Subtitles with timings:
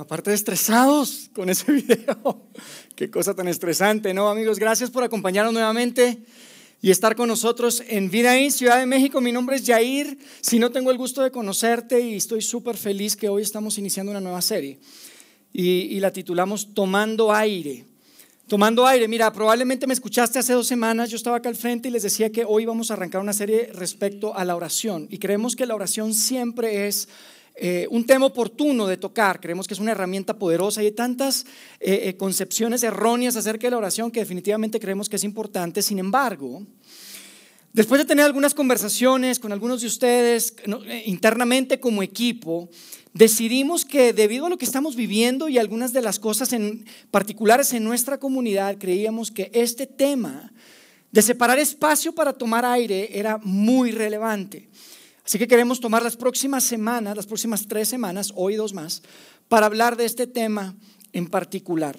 [0.00, 2.40] Aparte de estresados con ese video.
[2.96, 4.58] Qué cosa tan estresante, ¿no, amigos?
[4.58, 6.22] Gracias por acompañarnos nuevamente
[6.80, 9.20] y estar con nosotros en Vida en Ciudad de México.
[9.20, 10.16] Mi nombre es Jair.
[10.40, 14.10] Si no tengo el gusto de conocerte y estoy súper feliz que hoy estamos iniciando
[14.10, 14.78] una nueva serie
[15.52, 17.84] y, y, la titulamos Tomando Aire.
[18.48, 21.92] Tomando aire, mira, probablemente me escuchaste hace dos semanas, yo estaba acá al frente y
[21.92, 25.54] les decía que hoy vamos a arrancar una serie respecto a la oración y creemos
[25.54, 27.06] que la oración siempre es
[27.54, 29.40] eh, un tema oportuno de tocar.
[29.40, 31.44] Creemos que es una herramienta poderosa y hay tantas
[31.78, 35.82] eh, eh, concepciones erróneas acerca de la oración que definitivamente creemos que es importante.
[35.82, 36.62] Sin embargo,
[37.72, 40.54] después de tener algunas conversaciones con algunos de ustedes
[41.04, 42.70] internamente como equipo,
[43.12, 47.72] decidimos que debido a lo que estamos viviendo y algunas de las cosas en particulares
[47.72, 50.52] en nuestra comunidad, creíamos que este tema
[51.12, 54.68] de separar espacio para tomar aire era muy relevante.
[55.30, 59.00] Así que queremos tomar las próximas semanas, las próximas tres semanas, hoy dos más,
[59.46, 60.74] para hablar de este tema
[61.12, 61.96] en particular.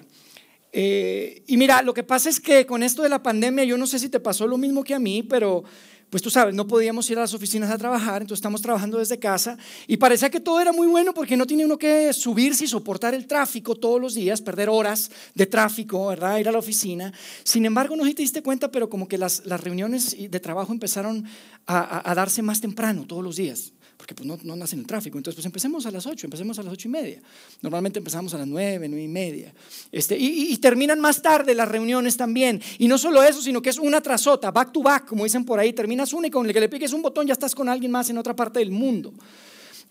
[0.70, 3.86] Eh, y mira, lo que pasa es que con esto de la pandemia, yo no
[3.86, 5.64] sé si te pasó lo mismo que a mí, pero
[6.12, 9.18] pues tú sabes, no podíamos ir a las oficinas a trabajar, entonces estamos trabajando desde
[9.18, 12.68] casa y parecía que todo era muy bueno porque no tiene uno que subirse y
[12.68, 16.36] soportar el tráfico todos los días, perder horas de tráfico, ¿verdad?
[16.36, 17.14] Ir a la oficina.
[17.44, 20.38] Sin embargo, no sé si te diste cuenta, pero como que las, las reuniones de
[20.38, 21.24] trabajo empezaron
[21.66, 25.18] a, a darse más temprano todos los días porque pues no, no nacen el tráfico.
[25.18, 27.22] Entonces, pues empecemos a las 8, empecemos a las 8 y media.
[27.60, 29.54] Normalmente empezamos a las 9, 9 y media.
[29.90, 32.60] Este, y, y, terminan más tarde las reuniones también.
[32.78, 35.44] Y no solo eso, sino que es una tras otra, back to back, como dicen
[35.44, 35.72] por ahí.
[35.72, 38.10] Terminas una y con el que le piques un botón ya estás con alguien más
[38.10, 39.12] en otra parte del mundo.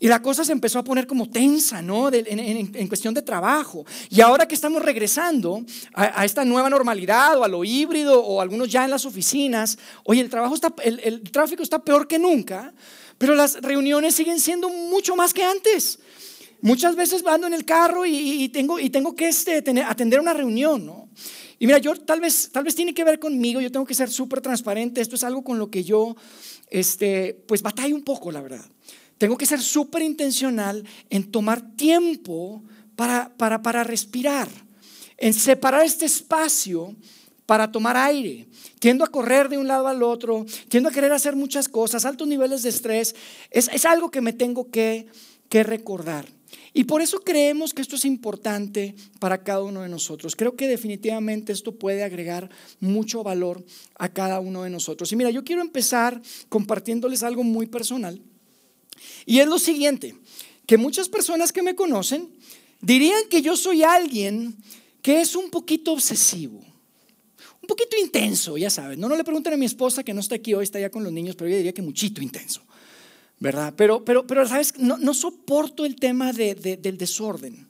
[0.01, 2.11] Y la cosa se empezó a poner como tensa, ¿no?
[2.11, 3.85] en, en, en, cuestión de trabajo.
[4.09, 5.63] Y ahora que estamos regresando
[5.93, 9.77] a, a, esta nueva normalidad o a lo híbrido o algunos ya en las oficinas,
[10.03, 12.73] oye, el, trabajo está, el, el tráfico está peor que nunca.
[13.21, 15.99] Pero las reuniones siguen siendo mucho más que antes.
[16.59, 20.33] Muchas veces ando en el carro y, tengo, y tengo que este, tener, atender una
[20.33, 21.07] reunión, ¿no?
[21.59, 24.09] Y mira, yo tal vez, tal vez tiene que ver conmigo, yo tengo que ser
[24.09, 26.15] súper transparente, esto es algo con lo que yo,
[26.71, 28.65] este, pues batallo un poco, la verdad.
[29.19, 32.63] Tengo que ser súper intencional en tomar tiempo
[32.95, 34.49] para, para, para respirar,
[35.17, 36.95] en separar este espacio
[37.51, 38.47] para tomar aire.
[38.79, 42.25] Tiendo a correr de un lado al otro, tiendo a querer hacer muchas cosas, altos
[42.25, 43.13] niveles de estrés.
[43.49, 45.07] Es, es algo que me tengo que,
[45.49, 46.25] que recordar.
[46.73, 50.37] Y por eso creemos que esto es importante para cada uno de nosotros.
[50.37, 53.65] Creo que definitivamente esto puede agregar mucho valor
[53.99, 55.11] a cada uno de nosotros.
[55.11, 58.21] Y mira, yo quiero empezar compartiéndoles algo muy personal.
[59.25, 60.15] Y es lo siguiente,
[60.65, 62.29] que muchas personas que me conocen
[62.79, 64.55] dirían que yo soy alguien
[65.01, 66.70] que es un poquito obsesivo
[67.71, 68.97] poquito intenso, ya sabes.
[68.97, 71.03] No, no le pregunten a mi esposa que no está aquí hoy, está ya con
[71.03, 72.61] los niños, pero yo diría que muchito intenso,
[73.39, 73.73] ¿verdad?
[73.77, 74.77] Pero, pero, pero ¿sabes?
[74.77, 77.67] No, no soporto el tema de, de, del desorden.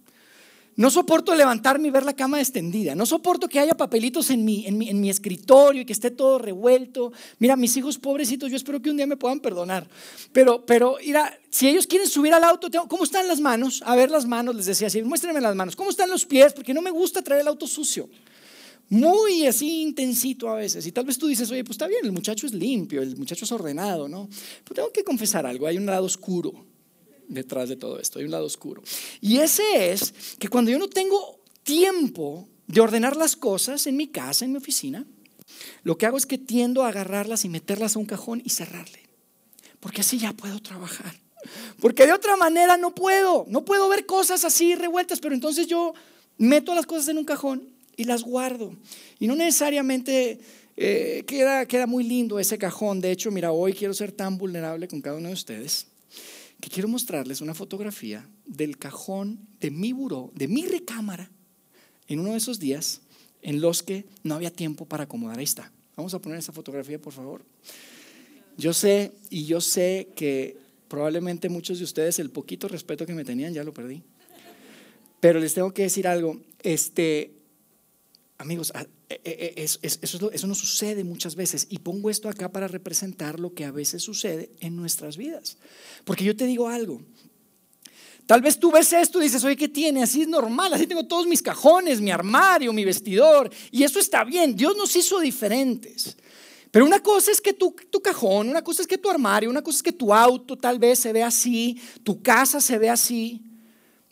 [0.75, 2.95] No soporto levantarme y ver la cama extendida.
[2.95, 6.09] No soporto que haya papelitos en mi, en mi, en mi escritorio y que esté
[6.09, 7.11] todo revuelto.
[7.37, 9.87] Mira, mis hijos pobrecitos, yo espero que un día me puedan perdonar.
[10.31, 13.83] Pero, pero, mira, si ellos quieren subir al auto, ¿cómo están las manos?
[13.85, 15.75] A ver las manos, les decía así, muéstrenme las manos.
[15.75, 16.53] ¿Cómo están los pies?
[16.53, 18.09] Porque no me gusta traer el auto sucio
[18.91, 20.85] muy así intensito a veces.
[20.85, 23.45] Y tal vez tú dices, oye, pues está bien, el muchacho es limpio, el muchacho
[23.45, 24.27] es ordenado, ¿no?
[24.65, 26.65] Pero tengo que confesar algo, hay un lado oscuro
[27.29, 28.83] detrás de todo esto, hay un lado oscuro.
[29.21, 34.07] Y ese es que cuando yo no tengo tiempo de ordenar las cosas en mi
[34.07, 35.05] casa, en mi oficina,
[35.83, 39.07] lo que hago es que tiendo a agarrarlas y meterlas a un cajón y cerrarle.
[39.79, 41.17] Porque así ya puedo trabajar.
[41.79, 45.93] Porque de otra manera no puedo, no puedo ver cosas así revueltas, pero entonces yo
[46.37, 48.75] meto las cosas en un cajón y las guardo.
[49.19, 50.39] Y no necesariamente
[50.77, 53.01] eh, queda, queda muy lindo ese cajón.
[53.01, 55.87] De hecho, mira, hoy quiero ser tan vulnerable con cada uno de ustedes
[56.59, 61.31] que quiero mostrarles una fotografía del cajón de mi buró, de mi recámara,
[62.07, 63.01] en uno de esos días
[63.41, 65.39] en los que no había tiempo para acomodar.
[65.39, 65.71] Ahí está.
[65.95, 67.43] Vamos a poner esa fotografía, por favor.
[68.57, 73.25] Yo sé, y yo sé que probablemente muchos de ustedes el poquito respeto que me
[73.25, 74.03] tenían ya lo perdí.
[75.19, 76.41] Pero les tengo que decir algo.
[76.61, 77.31] Este,
[78.41, 79.63] Amigos, ah, eh, eh, eh,
[80.01, 84.01] eso, no sucede muchas veces y pongo esto acá para representar lo que a veces
[84.01, 85.57] sucede en nuestras vidas.
[86.05, 87.01] Porque yo te digo algo,
[88.25, 90.03] Tal vez tú ves esto y dices, oye, ¿qué tiene?
[90.03, 93.51] Así es normal, así tengo todos mis cajones, mi armario, mi vestidor.
[93.71, 96.15] Y eso está bien, Dios nos hizo diferentes.
[96.69, 99.61] Pero una cosa es que tu, tu, cajón, una cosa es que tu armario, una
[99.61, 103.43] cosa es que tu auto tal vez se ve así, tu casa se ve así.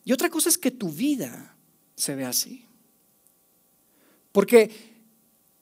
[0.03, 1.55] Y otra cosa es que tu vida
[1.95, 2.65] se ve así.
[4.39, 4.71] Porque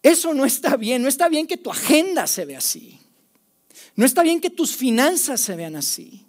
[0.04, 3.00] eso no está bien, no está bien que tu agenda se vea así.
[3.96, 6.28] No está bien que tus finanzas se vean así.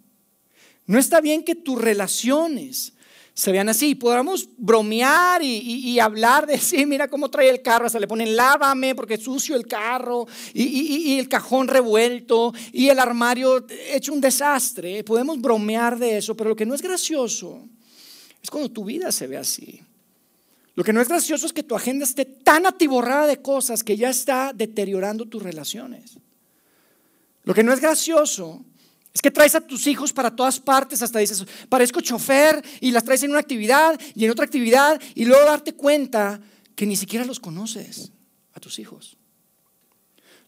[0.87, 2.95] No está bien que tus relaciones
[3.35, 3.95] se vean así.
[3.95, 8.95] Podamos bromear y, hablar de, sí, mira cómo trae el carro, hasta le ponen lávame
[8.95, 14.23] porque es sucio el carro y, y, el cajón revuelto y el armario hecho un
[14.23, 15.05] desastre.
[15.05, 17.69] Podemos bromear de eso, pero lo que no es gracioso
[18.43, 19.83] es cuando tu vida se ve así.
[20.79, 23.97] Lo que no es gracioso es que tu agenda esté tan atiborrada de cosas que
[23.97, 26.21] ya está deteriorando tus relaciones.
[27.43, 28.65] Lo que no es gracioso
[29.13, 33.03] es que traes a tus hijos para todas partes, hasta dices, parezco chofer y las
[33.03, 36.41] traes en una actividad y en otra actividad y luego darte cuenta
[36.77, 38.13] que ni siquiera los conoces
[38.55, 39.17] a tus hijos.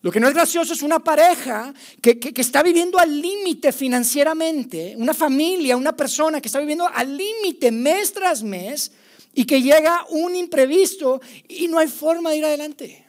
[0.01, 4.95] Lo que no es gracioso es una pareja que, que está viviendo al límite financieramente,
[4.97, 8.93] una familia, una persona que está viviendo al límite mes tras mes
[9.35, 13.07] y que llega un imprevisto y no hay forma de ir adelante.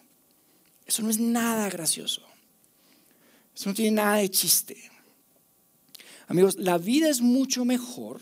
[0.86, 2.22] Eso no es nada gracioso.
[3.56, 4.92] Eso no tiene nada de chiste.
[6.28, 8.22] Amigos, la vida es mucho mejor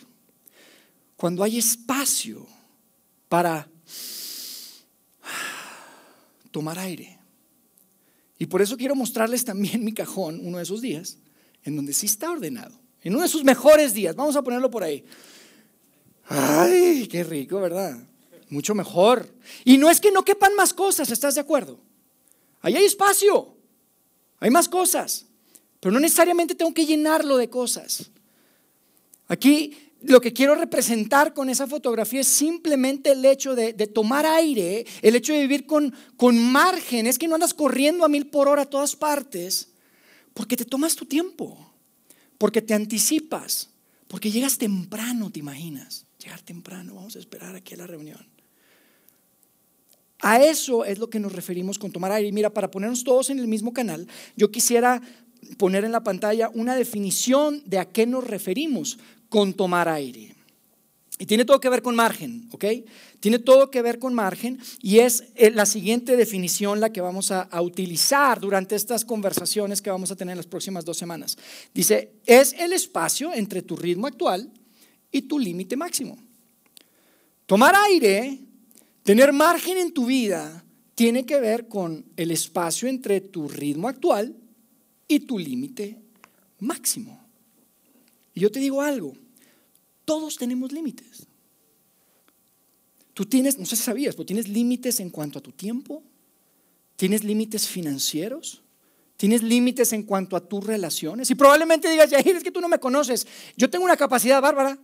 [1.15, 2.47] cuando hay espacio
[3.27, 3.69] para
[6.51, 7.19] tomar aire.
[8.39, 11.17] Y por eso quiero mostrarles también mi cajón uno de esos días,
[11.63, 12.79] en donde sí está ordenado.
[13.01, 15.03] En uno de sus mejores días, vamos a ponerlo por ahí.
[16.29, 17.97] Ay, qué rico, ¿verdad?
[18.49, 19.27] Mucho mejor.
[19.65, 21.79] Y no es que no quepan más cosas, ¿estás de acuerdo?
[22.61, 23.55] Ahí hay espacio,
[24.39, 25.25] hay más cosas.
[25.79, 28.11] Pero no necesariamente tengo que llenarlo de cosas.
[29.27, 34.85] Aquí lo que quiero representar con esa fotografía es simplemente el hecho de, tomar aire,
[35.01, 37.07] el hecho de vivir con, con margen.
[37.07, 39.69] Es que no andas corriendo a mil por hora a todas partes,
[40.35, 41.73] porque te tomas tu tiempo,
[42.37, 43.69] porque te anticipas,
[44.07, 46.05] porque llegas temprano, te imaginas.
[46.21, 48.25] Llegar temprano, vamos a esperar aquí a la reunión.
[50.21, 52.31] A eso es lo que nos referimos con tomar aire.
[52.31, 54.05] Mira, para ponernos todos en el mismo canal,
[54.35, 55.01] yo quisiera
[55.57, 58.99] poner en la pantalla una definición de a qué nos referimos
[59.29, 60.35] con tomar aire.
[61.21, 62.65] Y tiene todo que ver con margen, ¿ok?
[63.19, 67.31] Tiene todo que ver con margen y es eh, la siguiente definición la que vamos
[67.31, 71.37] a, a, utilizar durante estas conversaciones que vamos a tener en las próximas dos semanas.
[71.73, 74.49] Dice, es el espacio entre tu ritmo actual
[75.11, 76.17] y tu límite máximo.
[77.45, 78.39] Tomar aire,
[79.03, 80.63] tener margen en tu vida,
[80.95, 84.35] tiene que ver con el espacio entre tu ritmo actual
[85.07, 85.97] y tu límite
[86.59, 87.19] máximo.
[88.33, 89.15] Y yo te digo algo,
[90.05, 91.25] todos tenemos límites.
[93.13, 96.03] Tú tienes, no sé si sabías, pero tienes límites en cuanto a tu tiempo,
[96.95, 98.61] tienes límites financieros,
[99.17, 101.29] tienes límites en cuanto a tus relaciones.
[101.29, 103.27] Y probablemente digas, Yair, es que tú no me conoces.
[103.57, 104.79] Yo tengo una capacidad bárbara.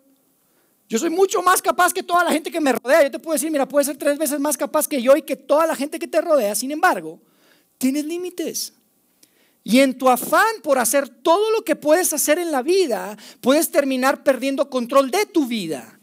[0.87, 3.03] Yo soy mucho más capaz que toda la gente que me rodea.
[3.03, 5.35] Yo te puedo decir, mira, puedes ser tres veces más capaz que yo y que
[5.35, 6.53] toda la gente que te rodea.
[6.53, 7.19] Sin embargo,
[7.77, 8.73] tienes límites.
[9.63, 13.71] Y en tu afán por hacer todo lo que puedes hacer en la vida, puedes
[13.71, 15.99] terminar perdiendo control de tu vida.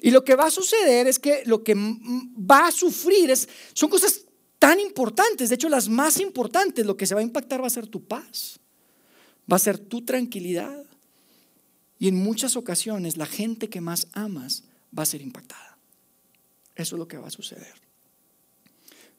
[0.00, 3.88] Y lo que va a suceder es que lo que va a sufrir es, son
[3.88, 4.26] cosas
[4.58, 7.70] tan importantes, de hecho las más importantes, lo que se va a impactar va a
[7.70, 8.60] ser tu paz,
[9.50, 10.85] va a ser tu tranquilidad.
[11.98, 14.64] Y en muchas ocasiones la gente que más amas
[14.96, 15.78] va a ser impactada.
[16.74, 17.74] Eso es lo que va a suceder.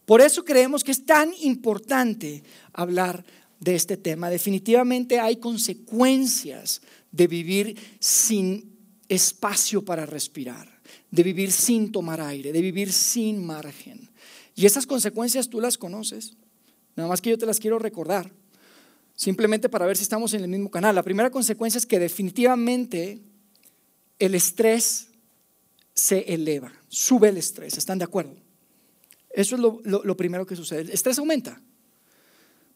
[0.06, 3.26] Por eso creemos que es tan importante hablar
[3.60, 4.30] de este tema.
[4.30, 6.82] Definitivamente hay consecuencias
[7.12, 8.78] de vivir sin
[9.10, 10.80] espacio para respirar,
[11.12, 14.10] de vivir sin tomar aire, de vivir sin margen.
[14.56, 16.36] Y esas consecuencias tú las conoces.
[16.96, 18.32] Nada más que yo te las quiero recordar,
[19.18, 20.96] simplemente para ver si estamos en el mismo canal.
[20.96, 23.20] La primera consecuencia es que definitivamente
[24.20, 25.10] el estrés
[25.94, 27.78] se eleva, sube el estrés.
[27.78, 28.36] ¿Están de acuerdo?
[29.32, 30.82] Eso es lo, primero que sucede.
[30.82, 31.60] El estrés aumenta.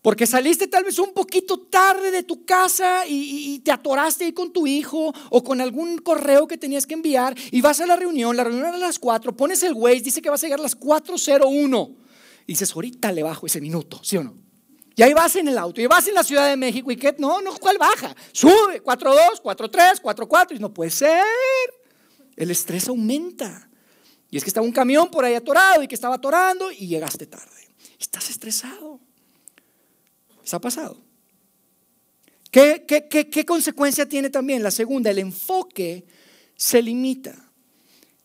[0.02, 4.52] Porque saliste tal vez un poquito tarde de tu casa y, te atoraste ahí con
[4.52, 8.36] tu hijo o con algún correo que tenías que enviar y vas a la reunión,
[8.36, 10.64] la reunión era a las 4, pones el Waze, dice que vas a llegar a
[10.64, 11.96] las 4.01
[12.48, 14.51] y dices, ahorita le bajo ese minuto, ¿sí o no?
[14.96, 17.16] Y ahí vas en el auto y vas en la Ciudad de México y ¿qué?
[17.18, 18.16] No, no, ¿cuál baja?
[18.32, 21.24] Sube, 4.2, 4.3, 4.4 y no puede ser.
[22.36, 23.70] El estrés aumenta.
[24.30, 27.26] Y es que estaba un camión por ahí atorado y que estaba atorando y llegaste
[27.26, 27.70] tarde.
[28.00, 29.00] Estás estresado.
[30.44, 30.98] ¿Se ha pasado?
[32.50, 34.62] ¿Qué, qué, qué, qué consecuencia tiene también?
[34.62, 36.06] La segunda, el enfoque
[36.56, 37.51] se limita.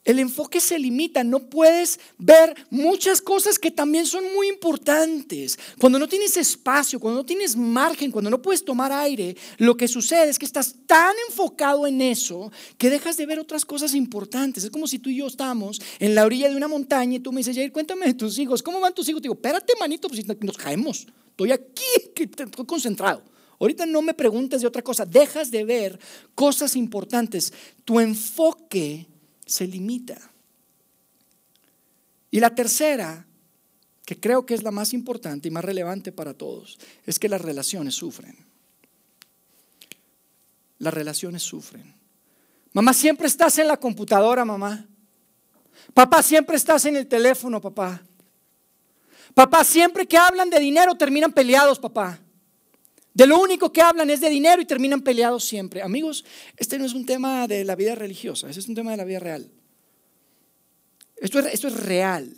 [0.06, 5.58] El enfoque se limita, no puedes ver muchas cosas que también son muy importantes.
[5.80, 9.88] Cuando no tienes espacio, cuando no tienes margen, cuando no puedes tomar aire, lo que
[9.88, 14.62] sucede es que estás tan enfocado en eso que dejas de ver otras cosas importantes.
[14.62, 17.32] Es como si tú y yo estamos en la orilla de una montaña y tú
[17.32, 19.20] me dices, Jair, cuéntame de tus hijos, ¿cómo van tus hijos?
[19.20, 21.08] Te digo, espérate, manito, pues nos caemos.
[21.30, 21.82] Estoy aquí,
[22.14, 23.24] estoy concentrado.
[23.58, 25.98] Ahorita no me preguntes de otra cosa, dejas de ver
[26.36, 27.52] cosas importantes.
[27.84, 29.08] Tu enfoque
[29.46, 30.18] se limita.
[32.30, 33.24] Y la tercera,
[34.04, 37.40] que creo que es la más importante y más relevante para todos, es que las
[37.40, 38.36] relaciones sufren.
[40.78, 41.94] Las relaciones sufren.
[42.72, 44.86] Mamá, siempre estás en la computadora, mamá.
[45.94, 48.02] Papá, siempre estás en el teléfono, papá.
[49.32, 52.18] Papá, siempre que hablan de dinero terminan peleados, papá.
[53.16, 55.80] De lo único que hablan es de dinero y terminan peleados siempre.
[55.80, 56.22] Amigos,
[56.58, 59.04] este no es un tema de la vida religiosa, este es un tema de la
[59.04, 59.50] vida real.
[61.16, 62.36] Esto es, esto es real.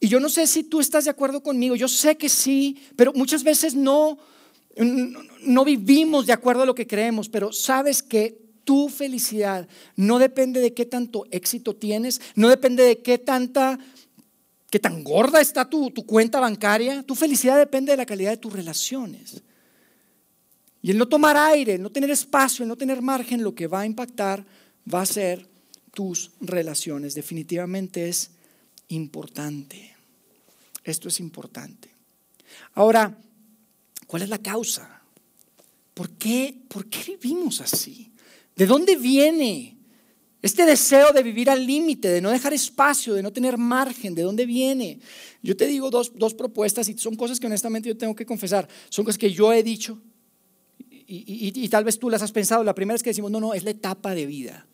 [0.00, 3.12] Y yo no sé si tú estás de acuerdo conmigo, yo sé que sí, pero
[3.12, 4.18] muchas veces no,
[5.42, 10.58] no vivimos de acuerdo a lo que creemos, pero sabes que tu felicidad no depende
[10.58, 13.78] de qué tanto éxito tienes, no depende de qué tanta
[14.74, 17.04] ¿Qué tan gorda está tu, tu cuenta bancaria?
[17.04, 19.40] Tu felicidad depende de la calidad de tus relaciones.
[20.82, 23.68] Y el no tomar aire, el no tener espacio, el no tener margen, lo que
[23.68, 24.44] va a impactar
[24.92, 25.48] va a ser
[25.92, 27.14] tus relaciones.
[27.14, 28.32] Definitivamente es
[28.88, 29.94] importante.
[30.82, 31.88] Esto es importante.
[32.72, 33.16] Ahora,
[34.08, 35.02] ¿cuál es la causa?
[35.94, 38.10] ¿Por qué, ¿Por qué vivimos así?
[38.56, 39.73] ¿De dónde viene
[40.44, 44.20] este deseo de vivir al límite, de no dejar espacio, de no tener margen, ¿de
[44.20, 45.00] dónde viene?
[45.42, 48.68] Yo te digo dos, propuestas y son cosas que honestamente yo tengo que confesar.
[48.90, 49.98] Son cosas que yo he dicho
[50.90, 52.62] y, tal vez tú las has pensado.
[52.62, 54.66] La primera es que decimos, no, no, es la etapa de vida.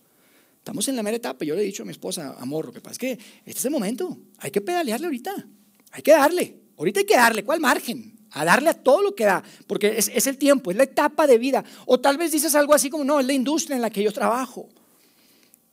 [0.58, 1.44] Estamos en la mera etapa.
[1.44, 3.12] Yo le he dicho a mi esposa, amor, lo que pasa es que
[3.44, 4.18] este es el momento.
[4.38, 5.46] Hay que pedalearle ahorita.
[5.92, 6.56] Hay que darle.
[6.78, 7.44] Ahorita hay que darle.
[7.44, 8.18] ¿Cuál margen?
[8.32, 9.44] A darle a todo lo que da.
[9.68, 11.64] Porque es, es el tiempo, es la etapa de vida.
[11.86, 14.10] O tal vez dices algo así como, no, es la industria en la que yo
[14.10, 14.68] trabajo.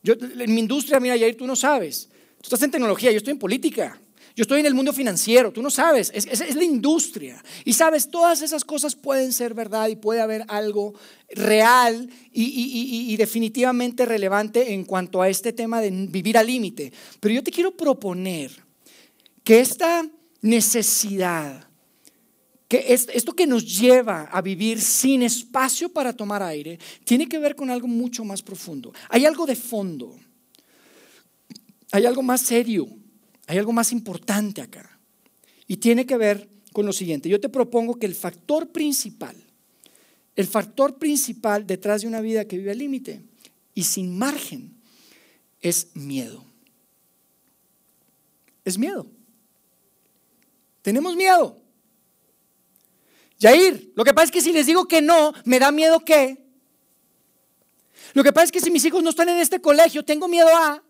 [0.07, 2.07] Yo, en mi industria, mira, Jair, tú no sabes.
[2.37, 3.99] Tú estás en tecnología, yo estoy en política.
[4.37, 7.43] Yo estoy en el mundo financiero, tú no sabes, es, es, la industria.
[7.65, 10.93] Y sabes, todas esas cosas pueden ser verdad y puede haber algo
[11.31, 16.93] real y, y, y, definitivamente relevante en cuanto a este tema de vivir al límite.
[17.19, 18.51] Pero yo te quiero proponer
[19.43, 20.07] que esta
[20.41, 21.66] necesidad
[22.67, 27.55] que esto que nos lleva a vivir sin espacio para tomar aire tiene que ver
[27.55, 28.93] con algo mucho más profundo.
[29.09, 30.17] Hay algo de fondo,
[31.91, 32.87] hay algo más serio,
[33.47, 34.99] hay algo más importante acá.
[35.65, 37.29] Y tiene que ver con lo siguiente.
[37.29, 39.35] Yo te propongo que el factor principal,
[40.35, 43.21] el factor principal detrás de una vida que vive al límite
[43.73, 44.75] y sin margen
[45.61, 46.43] es miedo.
[48.65, 49.07] Es miedo.
[50.81, 51.61] Tenemos miedo.
[53.39, 56.43] Yair, lo que pasa es que si les digo que no, me da miedo que.
[58.13, 60.47] Lo que pasa es que si mis hijos no están en este colegio, tengo miedo
[60.47, 60.83] a.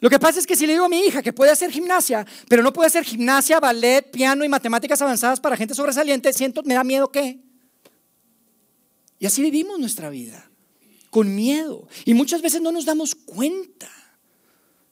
[0.00, 2.26] Lo que pasa es que si le digo a mi hija que puede hacer gimnasia,
[2.48, 6.74] pero no puede hacer gimnasia, ballet, piano y matemáticas avanzadas para gente sobresaliente, siento, me
[6.74, 7.40] da miedo que.
[9.18, 10.50] Y así vivimos nuestra vida,
[11.08, 11.88] con miedo.
[12.04, 13.88] Y muchas veces no nos damos cuenta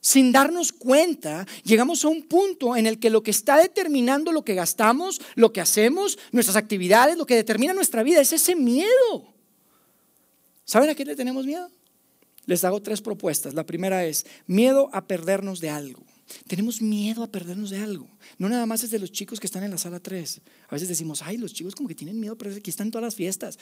[0.03, 4.43] sin darnos cuenta, llegamos a un punto en el que lo que está determinando lo
[4.43, 9.33] que gastamos, lo que hacemos, nuestras actividades, lo que determina nuestra vida es ese miedo.
[10.65, 11.71] ¿Saben a qué le tenemos miedo?
[12.45, 13.53] Les hago tres propuestas.
[13.53, 16.03] La primera es miedo a perdernos de algo.
[16.47, 18.09] Tenemos miedo a perdernos de algo.
[18.37, 20.41] No nada más es de los chicos que están en la sala 3.
[20.67, 23.15] A veces decimos, ay, los chicos como que tienen miedo, pero aquí están todas las
[23.15, 23.57] fiestas.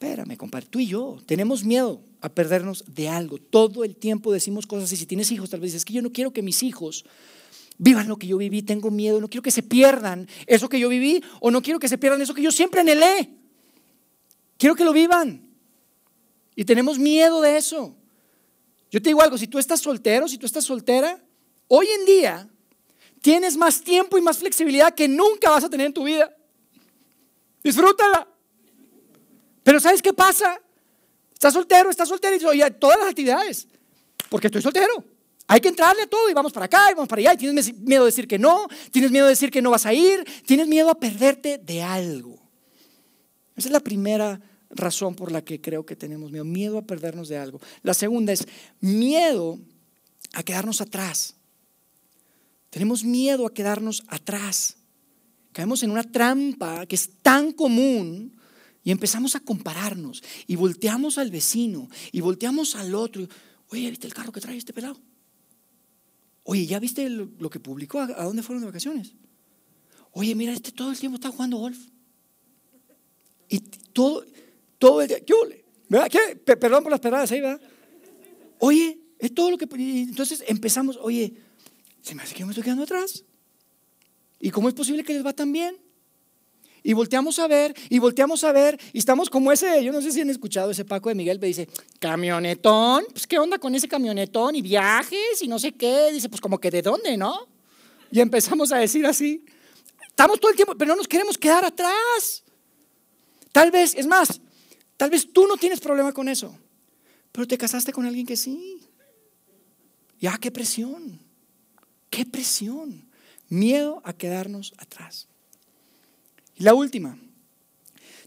[0.00, 3.38] Espérame, compadre, tú y yo tenemos miedo a perdernos de algo.
[3.38, 6.00] Todo el tiempo decimos cosas y si tienes hijos, tal vez dices, es que yo
[6.00, 7.04] no quiero que mis hijos
[7.76, 10.88] vivan lo que yo viví, tengo miedo, no quiero que se pierdan eso que yo
[10.88, 13.30] viví o no quiero que se pierdan eso que yo siempre anhelé.
[14.56, 15.46] Quiero que lo vivan.
[16.56, 17.94] Y tenemos miedo de eso.
[18.90, 21.22] Yo te digo algo, si tú estás soltero, si tú estás soltera,
[21.72, 22.48] Hoy en día
[23.22, 26.36] tienes más tiempo y más flexibilidad que nunca vas a tener en tu vida.
[27.62, 28.26] Disfrútala.
[29.62, 30.60] Pero ¿sabes qué pasa?
[31.32, 33.66] Estás soltero, estás soltero y oye, todas las actividades,
[34.28, 35.04] porque estoy soltero.
[35.46, 37.34] Hay que entrarle a todo y vamos para acá y vamos para allá.
[37.34, 39.92] Y tienes miedo de decir que no, tienes miedo de decir que no vas a
[39.92, 42.38] ir, tienes miedo a perderte de algo.
[43.56, 44.40] Esa es la primera
[44.70, 47.60] razón por la que creo que tenemos miedo, miedo a perdernos de algo.
[47.82, 48.46] La segunda es
[48.80, 49.58] miedo
[50.34, 51.34] a quedarnos atrás.
[52.70, 54.76] Tenemos miedo a quedarnos atrás.
[55.52, 58.39] caemos en una trampa que es tan común
[58.82, 63.28] y empezamos a compararnos y volteamos al vecino y volteamos al otro.
[63.68, 64.98] Oye, ¿viste el carro que trae este pelado?
[66.44, 68.00] Oye, ¿ya viste lo, que publicó?
[68.00, 69.14] ¿A, dónde fueron de vacaciones?
[70.12, 71.78] Oye, mira, este todo el tiempo está jugando golf.
[73.48, 74.24] Y todo,
[74.78, 75.34] todo el día, ¿qué.
[76.10, 76.36] ¿Qué?
[76.56, 77.60] Perdón por las pedradas ahí, ¿verdad?
[78.58, 79.68] Oye, es todo lo que...
[79.70, 81.34] Entonces empezamos, oye,
[82.00, 83.24] se me hace que me estoy quedando atrás.
[84.40, 85.76] ¿Y cómo es posible que les va tan bien?
[86.82, 90.12] Y volteamos a ver, y volteamos a ver, y estamos como ese, yo no sé
[90.12, 91.68] si han escuchado ese Paco de Miguel, me dice,
[91.98, 96.40] camionetón, pues qué onda con ese camionetón, y viajes, y no sé qué, dice, pues
[96.40, 97.48] como que de dónde, ¿no?
[98.10, 99.44] Y empezamos a decir así,
[100.08, 102.44] estamos todo el tiempo, pero no nos queremos quedar atrás.
[103.52, 104.40] Tal vez, es más,
[104.96, 106.56] tal vez tú no tienes problema con eso,
[107.32, 108.86] pero te casaste con alguien que sí.
[110.18, 111.20] Ya, qué presión,
[112.10, 113.08] qué presión,
[113.48, 115.28] miedo a quedarnos atrás.
[116.60, 117.18] La última,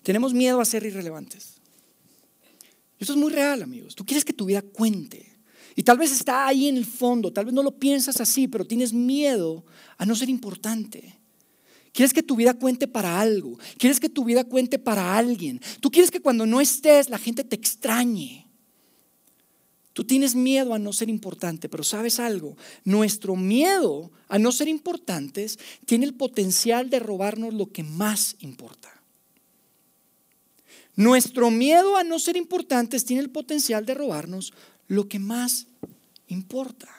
[0.02, 1.62] tenemos miedo a ser irrelevantes.
[2.98, 3.94] Esto es muy real, amigos.
[3.94, 5.38] Tú quieres que tu vida cuente.
[5.76, 8.66] Y tal vez está ahí en el fondo, tal vez no lo piensas así, pero
[8.66, 9.64] tienes miedo
[9.98, 11.20] a no ser importante.
[11.92, 13.60] Quieres que tu vida cuente para algo.
[13.78, 15.62] Quieres que tu vida cuente para alguien.
[15.80, 18.43] Tú quieres que cuando no estés la gente te extrañe.
[19.94, 24.68] Tú tienes miedo a no ser importante, pero sabes algo, nuestro miedo a no ser
[24.68, 28.90] importantes tiene el potencial de robarnos lo que más importa.
[30.96, 34.54] Nuestro miedo a no ser importantes tiene el potencial de robarnos
[34.88, 35.68] lo que más
[36.28, 36.90] importa.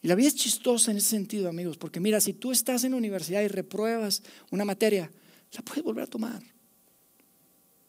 [0.00, 2.92] Y la vida es chistosa en ese sentido, amigos, porque mira, si tú estás en
[2.92, 5.10] la universidad y repruebas una materia,
[5.52, 6.42] la puedes volver a tomar.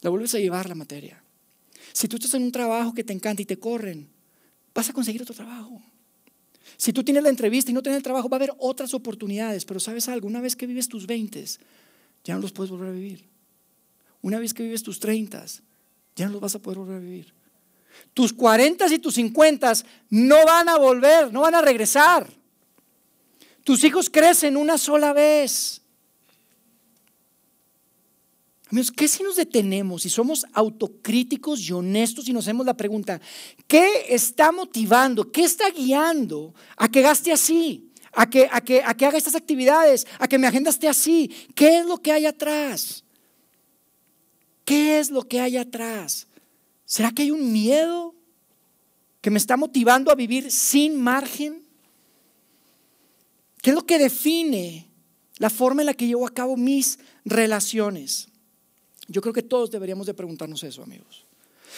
[0.01, 1.22] La vuelves a llevar la materia.
[1.93, 4.09] Si tú estás en un trabajo que te encanta y te corren,
[4.73, 5.81] vas a conseguir otro trabajo.
[6.75, 9.63] Si tú tienes la entrevista y no tienes el trabajo, va a haber otras oportunidades.
[9.63, 11.45] Pero sabes algo, una vez que vives tus 20,
[12.23, 13.29] ya no los puedes volver a vivir.
[14.21, 15.45] Una vez que vives tus 30,
[16.15, 17.33] ya no los vas a poder volver a vivir.
[18.13, 19.73] Tus 40 y tus 50
[20.09, 22.27] no van a volver, no van a regresar.
[23.63, 25.82] Tus hijos crecen una sola vez.
[28.95, 33.21] ¿Qué si nos detenemos y somos autocríticos y honestos y nos hacemos la pregunta,
[33.67, 37.91] ¿qué está motivando, qué está guiando a que gaste así?
[38.13, 41.31] A que, a, que, a que haga estas actividades, a que mi agenda esté así.
[41.55, 43.03] ¿Qué es lo que hay atrás?
[44.65, 46.27] ¿Qué es lo que hay atrás?
[46.85, 48.15] ¿Será que hay un miedo
[49.21, 51.63] que me está motivando a vivir sin margen?
[53.61, 54.89] ¿Qué es lo que define
[55.37, 58.32] la forma en la que llevo a cabo mis relaciones?
[59.07, 61.25] Yo creo que todos deberíamos de preguntarnos eso, amigos.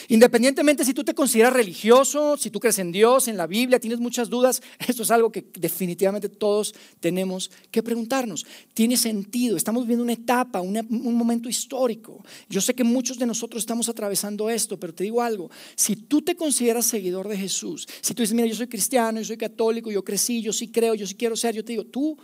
[0.10, 4.00] Independientemente si tú te consideras religioso, si tú crees en Dios, en la Biblia, tienes
[4.00, 8.46] muchas dudas, esto es algo que definitivamente todos tenemos que preguntarnos.
[8.74, 9.58] ¿Tiene sentido?
[9.58, 12.24] Estamos viviendo una etapa, un momento histórico.
[12.50, 16.22] Yo sé que muchos de nosotros estamos atravesando esto, pero te digo algo, si tú
[16.22, 19.92] te consideras seguidor de Jesús, si tú dices, mira, yo soy cristiano, yo soy católico,
[19.92, 22.18] yo crecí, yo sí creo, yo sí quiero ser, yo te digo, tú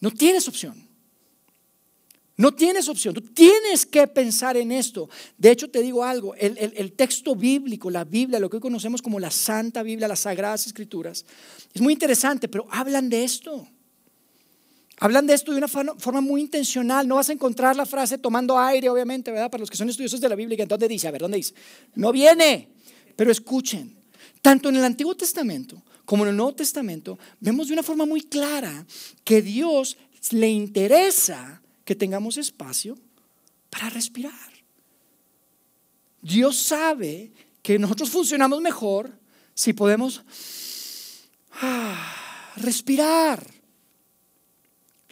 [0.00, 0.87] no tienes opción.
[2.38, 5.10] No tienes opción, tú tienes que pensar en esto.
[5.36, 9.18] De hecho, te digo algo, el, texto bíblico, la Biblia, lo que hoy conocemos como
[9.18, 11.26] la Santa Biblia, las Sagradas Escrituras,
[11.74, 13.66] es muy interesante, pero hablan de esto.
[15.00, 17.08] Hablan de esto de una forma muy intencional.
[17.08, 19.50] No vas a encontrar la frase tomando aire, obviamente, ¿verdad?
[19.50, 21.54] Para los que son estudiosos de la Biblia, entonces dice, a ver, ¿dónde dice?
[21.96, 22.68] No viene.
[23.16, 23.96] Pero escuchen,
[24.42, 28.22] tanto en el Antiguo Testamento como en el Nuevo Testamento, vemos de una forma muy
[28.22, 28.86] clara
[29.24, 29.98] que Dios
[30.30, 32.98] le interesa que tengamos espacio
[33.70, 34.50] para respirar.
[36.20, 39.18] Dios sabe que nosotros funcionamos mejor
[39.54, 40.22] si podemos
[41.62, 43.42] ah, respirar.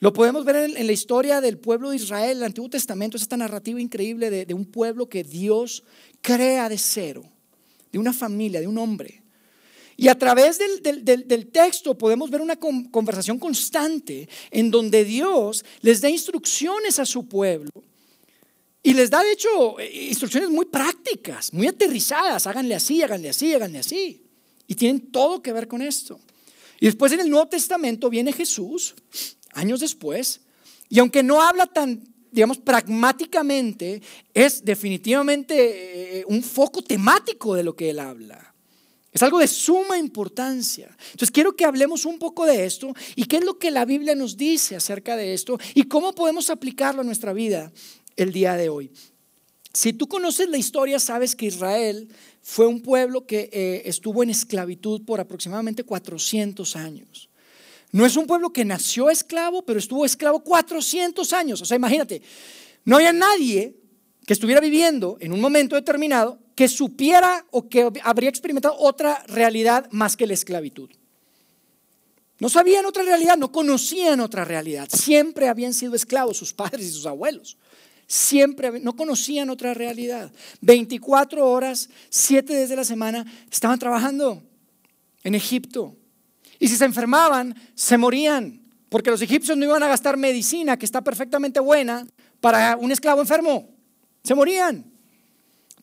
[0.01, 3.39] Lo podemos ver en, la historia del pueblo de Israel, el Antiguo Testamento, es esta
[3.39, 5.83] narrativa increíble de, de un pueblo que Dios
[6.21, 7.25] crea de cero,
[7.91, 9.23] de una familia, de un hombre.
[9.97, 16.11] Y a través del, texto podemos ver una conversación constante en donde Dios les da
[16.11, 17.71] instrucciones a su pueblo.
[18.83, 22.47] Y les da, de hecho, instrucciones muy prácticas, muy aterrizadas.
[22.47, 24.23] Háganle así, háganle así, háganle así.
[24.69, 26.21] Y tienen todo que ver con esto.
[26.79, 28.95] Y después en el Nuevo Testamento viene Jesús,
[29.55, 30.41] años después,
[30.89, 34.03] y aunque no habla tan, digamos, pragmáticamente,
[34.35, 38.55] es definitivamente eh, un foco temático de lo que él habla.
[39.17, 40.95] Es algo de suma importancia.
[41.13, 44.15] Entonces quiero que hablemos un poco de esto y qué es lo que la Biblia
[44.15, 47.73] nos dice acerca de esto y cómo podemos aplicarlo a nuestra vida
[48.15, 48.93] el día de hoy.
[49.73, 52.11] Si tú conoces la historia, sabes que Israel
[52.43, 57.31] fue un pueblo que eh, estuvo en esclavitud por aproximadamente 400 años.
[57.93, 61.63] No es un pueblo que nació esclavo, pero estuvo esclavo 400 años.
[61.63, 62.21] O sea, imagínate,
[62.85, 63.79] no había nadie
[64.27, 69.87] que estuviera viviendo en un momento determinado que supiera o que habría experimentado otra realidad
[69.93, 70.91] más que la esclavitud.
[72.41, 74.89] No sabían otra realidad, no conocían otra realidad.
[74.91, 77.59] Siempre habían sido esclavos sus padres y sus abuelos.
[78.07, 80.33] Siempre no conocían otra realidad.
[80.63, 84.43] 24 horas, 7 días de la semana estaban trabajando
[85.25, 85.95] en Egipto.
[86.59, 90.87] Y si se enfermaban, se morían, porque los egipcios no iban a gastar medicina que
[90.87, 92.07] está perfectamente buena
[92.41, 93.69] para un esclavo enfermo.
[94.23, 94.96] Se morían.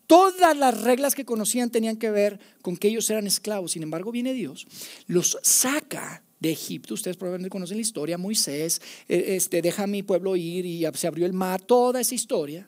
[0.08, 3.72] Todas las reglas que conocían tenían que ver con que ellos eran esclavos.
[3.72, 4.68] Sin embargo, viene Dios,
[5.08, 6.94] los saca de Egipto.
[6.94, 8.18] Ustedes probablemente conocen la historia.
[8.18, 11.62] Moisés eh, este, deja a mi pueblo ir y se abrió el mar.
[11.62, 12.68] Toda esa historia.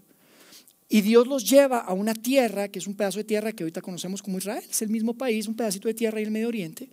[0.88, 3.82] Y Dios los lleva a una tierra, que es un pedazo de tierra que ahorita
[3.82, 4.64] conocemos como Israel.
[4.70, 6.90] Es el mismo país, un pedacito de tierra en el Medio Oriente.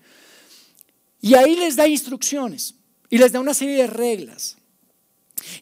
[1.21, 2.75] Y ahí les da instrucciones
[3.11, 4.57] y les da una serie de reglas.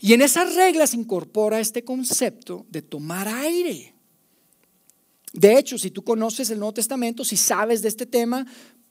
[0.01, 3.93] Y en esas reglas incorpora este concepto de tomar aire.
[5.33, 8.47] De hecho, si tú conoces el Nuevo Testamento, si sabes de este tema,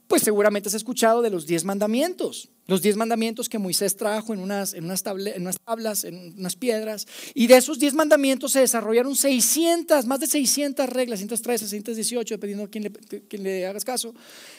[0.09, 2.49] pues seguramente has escuchado de los diez mandamientos.
[2.65, 7.07] Los diez mandamientos que Moisés trajo en unas, tablas, en unas piedras.
[7.35, 12.67] Y de esos diez mandamientos se desarrollaron 600, más de 600 reglas, 613, 618, dependiendo
[12.73, 12.91] le,
[13.27, 14.15] quién le hagas caso.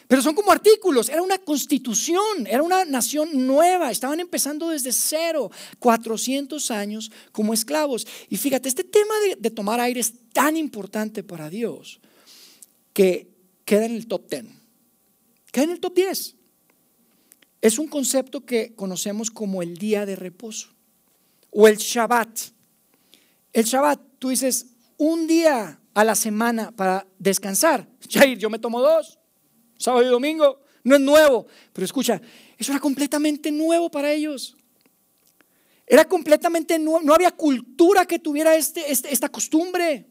[0.07, 5.51] Pero son como artículos, era una constitución, era una nación nueva, estaban empezando desde cero,
[5.81, 8.07] 400 años como esclavos.
[8.29, 11.99] Y fíjate, este tema de, de tomar aire es tan importante para Dios
[12.93, 13.27] que
[13.65, 14.60] queda en el top 10,
[15.51, 16.37] queda en el top 10.
[17.61, 20.71] Es un concepto que conocemos como el día de reposo
[21.51, 22.39] o el Shabbat.
[23.53, 27.89] El Shabbat, tú dices, un día a la semana para descansar.
[28.11, 29.19] Jair, yo me tomo dos,
[29.77, 30.61] sábado y domingo.
[30.83, 32.21] No es nuevo, pero escucha,
[32.57, 34.57] eso era completamente nuevo para ellos.
[35.87, 40.07] Era completamente nuevo, no había cultura que tuviera este, este, esta costumbre.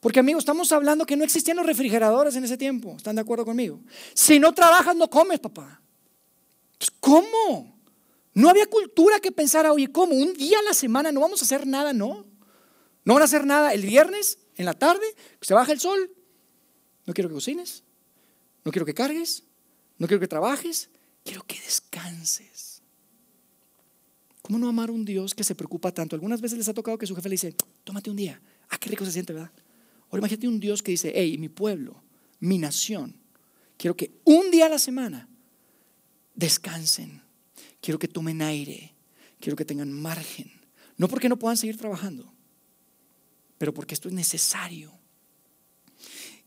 [0.00, 3.44] Porque amigos, estamos hablando que no existían los refrigeradores en ese tiempo, ¿están de acuerdo
[3.44, 3.80] conmigo?
[4.14, 5.80] Si no trabajas, no comes, papá.
[7.00, 7.76] ¿Cómo?
[8.34, 10.14] No había cultura que pensara, oye, ¿cómo?
[10.14, 12.26] Un día a la semana no vamos a hacer nada, no.
[13.04, 15.06] No van a hacer nada el viernes, en la tarde,
[15.40, 16.10] se baja el sol.
[17.06, 17.84] No quiero que cocines,
[18.64, 19.44] no quiero que cargues,
[19.96, 20.90] no quiero que trabajes,
[21.24, 22.82] quiero que descanses.
[24.42, 26.14] ¿Cómo no amar a un Dios que se preocupa tanto?
[26.14, 28.40] Algunas veces les ha tocado que su jefe le dice, tómate un día.
[28.68, 29.50] Ah, qué rico se siente, ¿verdad?
[30.16, 32.02] Ahora imagínate un Dios que dice, hey, mi pueblo,
[32.40, 33.20] mi nación,
[33.76, 35.28] quiero que un día a la semana
[36.34, 37.20] descansen.
[37.82, 38.94] Quiero que tomen aire.
[39.38, 40.50] Quiero que tengan margen.
[40.96, 42.32] No porque no puedan seguir trabajando,
[43.58, 44.90] pero porque esto es necesario.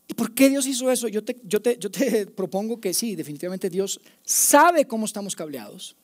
[0.08, 1.06] ¿Y por qué Dios hizo eso?
[1.06, 5.94] Yo te, yo te, yo te propongo que sí, definitivamente Dios sabe cómo estamos cableados.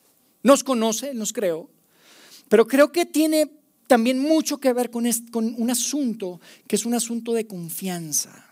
[0.41, 1.69] Nos conoce, nos creó.
[2.47, 3.51] Pero creo que tiene
[3.87, 8.47] también mucho que ver con, con un asunto que es un asunto de confianza.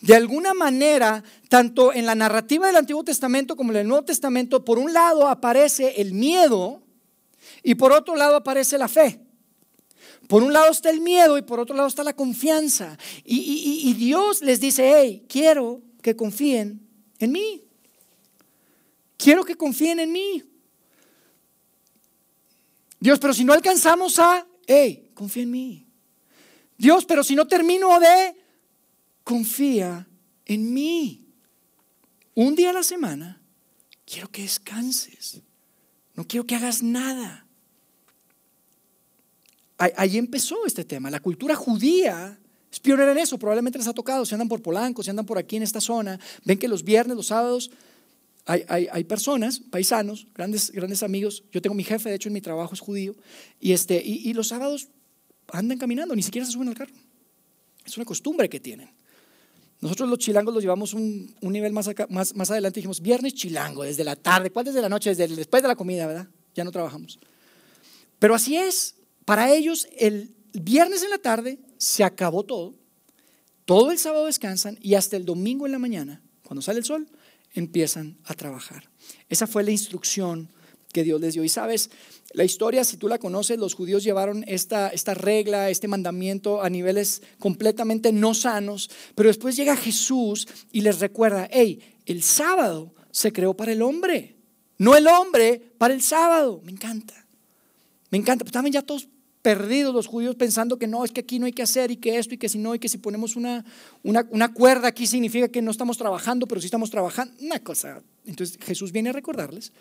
[0.00, 4.64] De alguna manera, tanto en la narrativa del Antiguo Testamento como en el Nuevo Testamento,
[4.64, 6.82] por un lado aparece el miedo
[7.62, 9.20] y por otro lado aparece la fe.
[10.28, 12.98] Por un lado está el miedo y por otro lado está la confianza.
[13.24, 16.86] Y, Dios les dice, hey, quiero que confíen
[17.18, 17.64] en mí.
[19.16, 20.44] Quiero que confíen en mí.
[23.00, 25.86] Dios, pero si no alcanzamos a, hey, confía en mí.
[26.76, 28.36] Dios, pero si no termino de
[29.24, 30.08] confía
[30.46, 31.26] en mí.
[32.34, 33.40] Un día a la semana
[34.06, 35.42] quiero que descanses.
[36.14, 37.46] No quiero que hagas nada.
[39.76, 41.10] Ahí empezó este tema.
[41.10, 42.38] La cultura judía
[42.72, 43.38] es pionera en eso.
[43.38, 44.24] Probablemente les ha tocado.
[44.26, 47.16] Si andan por Polanco, si andan por aquí en esta zona, ven que los viernes,
[47.16, 47.70] los sábados,
[48.48, 51.44] hay, personas, paisanos, grandes, grandes amigos.
[51.52, 53.14] Yo tengo mi jefe, de hecho, en mi trabajo es judío.
[53.60, 54.88] Y, este, y, los sábados
[55.52, 56.94] andan caminando, ni siquiera se suben al carro.
[57.84, 58.90] Es una costumbre que tienen.
[59.80, 62.80] Nosotros los chilangos los llevamos un, nivel más, más, más adelante.
[62.80, 64.50] Dijimos, viernes chilango, desde la tarde.
[64.50, 65.14] ¿Cuál desde la noche?
[65.14, 66.28] Desde después de la comida, ¿verdad?
[66.54, 67.18] Ya no trabajamos.
[68.18, 68.94] Pero así es.
[69.26, 72.74] Para ellos, el viernes en la tarde se acabó todo.
[73.66, 77.06] Todo el sábado descansan y hasta el domingo en la mañana, cuando sale el sol,
[77.52, 78.88] empiezan a trabajar.
[79.28, 80.50] Esa fue la instrucción
[80.92, 81.44] que Dios les dio.
[81.44, 81.90] Y sabes,
[82.32, 86.70] la historia, si tú la conoces, los judíos llevaron esta, esta regla, este mandamiento a
[86.70, 93.32] niveles completamente no sanos, pero después llega Jesús y les recuerda, hey, el sábado se
[93.32, 94.36] creó para el hombre,
[94.76, 96.60] no el hombre para el sábado.
[96.64, 97.26] Me encanta,
[98.10, 98.44] me encanta.
[98.44, 99.08] Estaban ya todos
[99.48, 102.18] perdidos los judíos pensando que no, es que aquí no hay que hacer y que
[102.18, 103.64] esto y que si no, y que si ponemos una,
[104.02, 107.32] una, cuerda aquí significa que no estamos trabajando, pero sí estamos trabajando.
[107.40, 108.02] Una cosa.
[108.26, 109.72] Entonces Jesús viene a recordarles,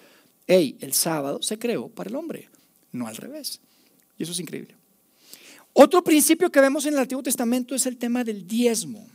[0.48, 2.48] hey, el sábado se creó para el hombre,
[2.94, 3.60] no al revés.
[4.18, 4.74] Y eso es increíble.
[5.74, 9.06] Otro principio que vemos en el Antiguo Testamento es el tema del diezmo.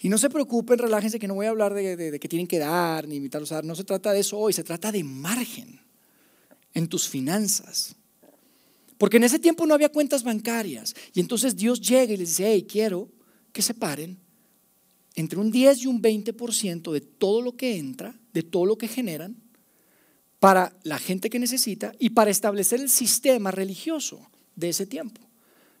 [0.00, 3.06] Y no se preocupen, relájense que no voy a hablar de, que tienen que dar
[3.06, 3.64] ni invitarlos a dar.
[3.64, 5.78] No se trata de eso hoy, se trata de margen
[6.74, 7.94] en tus finanzas.
[9.02, 10.94] Porque en ese tiempo no había cuentas bancarias.
[11.12, 13.08] Y entonces Dios llega y les dice, hey, quiero
[13.52, 14.16] que separen
[15.16, 18.86] entre un 10 y un 20% de todo lo que entra, de todo lo que
[18.86, 19.42] generan,
[20.38, 24.20] para la gente que necesita y para establecer el sistema religioso
[24.54, 25.20] de ese tiempo.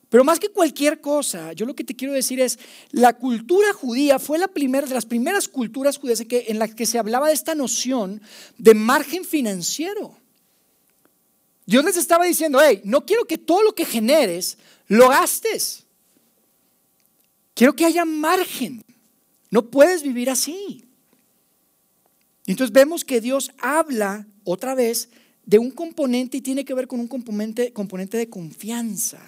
[0.08, 2.58] Pero más que cualquier cosa, yo lo que te quiero decir es,
[2.90, 6.86] la cultura judía fue la primera de las primeras culturas judías en, en las que
[6.86, 8.20] se hablaba de esta noción
[8.58, 10.20] de margen financiero.
[11.66, 15.84] Dios les estaba diciendo, hey, no quiero que todo lo que generes lo gastes.
[17.54, 18.84] Quiero que haya margen.
[19.50, 20.84] No puedes vivir así.
[22.46, 25.10] Entonces vemos que Dios habla otra vez
[25.44, 29.20] de un componente y tiene que ver con un componente, componente de confianza.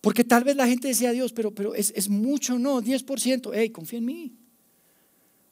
[0.00, 3.70] Porque tal vez la gente decía, Dios, pero, pero es, es mucho, no, 10%, hey,
[3.70, 4.32] confía en mí.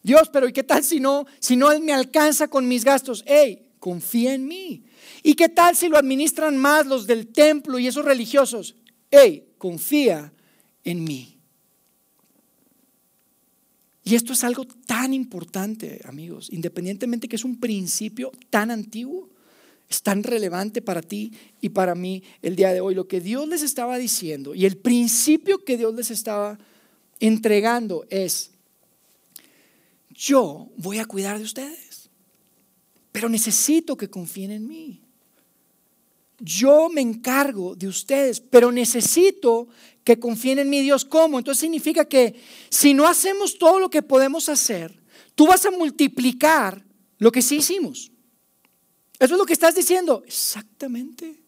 [0.02, 3.24] Dios, pero ¿y qué tal si no, si no me alcanza con mis gastos?
[3.26, 4.84] Hey, confía en mí.
[5.22, 8.76] ¿Y qué tal si lo administran más los del templo y esos religiosos?
[9.10, 10.32] Hey, confía
[10.84, 11.38] en mí.
[14.04, 19.28] Y esto es algo tan importante, amigos, independientemente que es un principio tan antiguo
[19.88, 22.94] es tan relevante para ti y para mí el día de hoy.
[22.94, 26.58] Lo que Dios les estaba diciendo y el principio que Dios les estaba
[27.20, 28.50] entregando es,
[30.10, 31.85] yo voy a cuidar de ustedes,
[33.16, 35.00] pero necesito que confíen en mí.
[36.38, 39.68] Yo me encargo de ustedes, pero necesito
[40.04, 41.06] que confíen en mí, Dios.
[41.06, 41.38] ¿Cómo?
[41.38, 45.00] Entonces significa que si no hacemos todo lo que podemos hacer,
[45.34, 46.84] tú vas a multiplicar
[47.16, 48.12] lo que sí hicimos.
[49.18, 50.22] Eso es lo que estás diciendo.
[50.26, 51.42] Exactamente.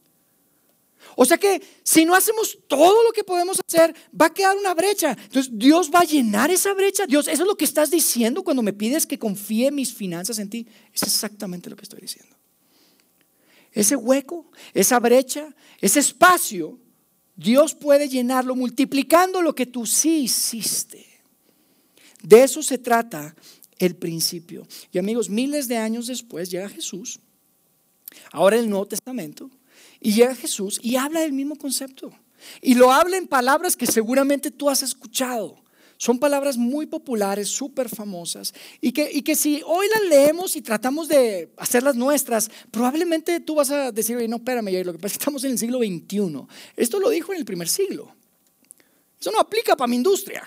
[1.21, 4.73] O sea que si no hacemos todo lo que podemos hacer, va a quedar una
[4.73, 5.17] brecha.
[5.21, 7.07] Entonces Dios va a llenar esa brecha.
[7.07, 10.49] Dios, eso es lo que estás diciendo cuando me pides que confíe mis finanzas en
[10.49, 10.69] ti.
[10.95, 12.37] Es exactamente lo que estoy diciendo.
[13.73, 16.79] Ese hueco, esa brecha, ese espacio,
[17.35, 21.05] Dios puede llenarlo multiplicando lo que tú sí hiciste.
[22.23, 23.35] De eso se trata
[23.81, 24.69] el principio.
[24.93, 27.19] Y amigos, miles de años después llega Jesús
[28.31, 29.51] ahora el Nuevo Testamento,
[30.01, 32.13] y llega Jesús y habla del mismo concepto.
[32.63, 35.57] Y lo habla en palabras que seguramente tú has escuchado.
[35.97, 40.63] Son palabras muy populares, súper famosas, y que, y que si hoy las leemos y
[40.63, 45.15] tratamos de hacerlas nuestras, probablemente tú vas a decir, oye, no, espérame, lo que pasa
[45.15, 46.47] es estamos en el siglo XXI.
[46.77, 48.15] Esto lo dijo en el primer siglo.
[49.21, 50.47] Eso no aplica para mi industria.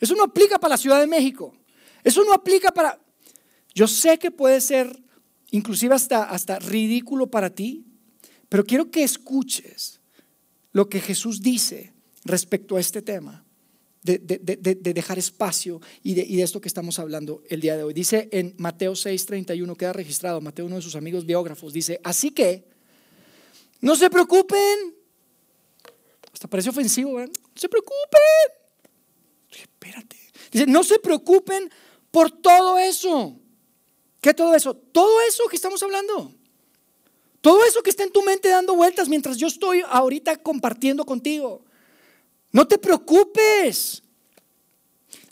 [0.00, 1.54] Eso no aplica para la Ciudad de México.
[2.02, 2.98] Eso no aplica para...
[3.74, 4.98] Yo sé que puede ser
[5.50, 7.84] inclusive hasta, hasta ridículo para ti,
[8.50, 10.00] pero quiero que escuches
[10.72, 13.46] lo que Jesús dice respecto a este tema.
[14.02, 17.92] De, dejar espacio y, de, esto que estamos hablando el día de hoy.
[17.92, 22.64] Dice en Mateo 6:31, queda registrado, Mateo, uno de sus amigos biógrafos, dice, así que,
[23.82, 24.94] no se preocupen,
[26.32, 27.32] hasta parece ofensivo, ¿verdad?
[27.34, 28.20] No se preocupen.
[29.50, 30.16] Espérate.
[30.50, 31.70] Dice, no se preocupen
[32.10, 33.38] por todo eso.
[34.20, 34.74] ¿Qué todo eso?
[34.74, 36.39] Todo eso que estamos hablando.
[37.40, 41.64] Todo eso que está en tu mente dando vueltas mientras yo estoy ahorita compartiendo contigo.
[42.52, 44.02] No te preocupes.